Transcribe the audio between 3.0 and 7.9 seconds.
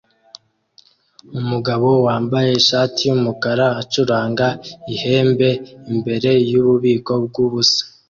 yumukara acuranga ihembe imbere yububiko bwubusa